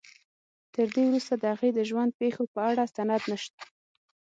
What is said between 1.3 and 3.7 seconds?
د هغې د ژوند پېښو په اړه سند نشته.